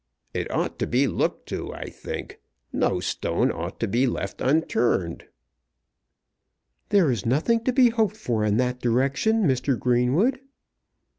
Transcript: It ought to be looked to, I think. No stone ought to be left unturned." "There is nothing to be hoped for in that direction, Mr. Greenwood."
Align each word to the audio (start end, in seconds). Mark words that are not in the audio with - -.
It 0.33 0.49
ought 0.49 0.79
to 0.79 0.87
be 0.87 1.05
looked 1.05 1.47
to, 1.49 1.71
I 1.75 1.91
think. 1.91 2.41
No 2.73 2.99
stone 2.99 3.51
ought 3.51 3.79
to 3.81 3.87
be 3.87 4.07
left 4.07 4.41
unturned." 4.41 5.25
"There 6.89 7.11
is 7.11 7.23
nothing 7.23 7.63
to 7.65 7.71
be 7.71 7.89
hoped 7.89 8.17
for 8.17 8.43
in 8.43 8.57
that 8.57 8.81
direction, 8.81 9.43
Mr. 9.43 9.77
Greenwood." 9.77 10.39